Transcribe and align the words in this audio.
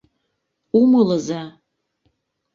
Умылыза. 0.79 1.41